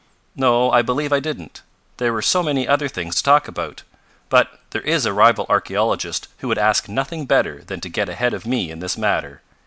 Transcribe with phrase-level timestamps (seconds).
[0.35, 1.61] "No, I believe I didn't.
[1.97, 3.83] There were so many other things to talk about.
[4.29, 8.33] But there is a rival archaeologist who would ask nothing better than to get ahead
[8.33, 9.43] of me in this matter.